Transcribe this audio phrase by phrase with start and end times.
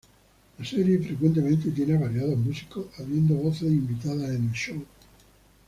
[0.57, 4.83] La serie frecuentemente tiene a variados músicos habiendo voces invitadas en el show.